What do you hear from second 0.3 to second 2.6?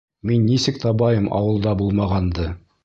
нисек табайым ауылда булмағанды?